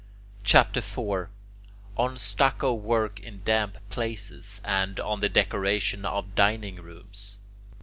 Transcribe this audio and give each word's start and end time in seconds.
CHAPTER 0.43 0.79
IV 0.79 1.27
ON 1.95 2.17
STUCCO 2.17 2.73
WORK 2.73 3.19
IN 3.19 3.43
DAMP 3.43 3.77
PLACES, 3.91 4.59
AND 4.63 4.99
ON 4.99 5.19
THE 5.19 5.29
DECORATION 5.29 6.05
OF 6.05 6.33
DINING 6.33 6.77
ROOMS 6.77 7.37
1. 7.69 7.75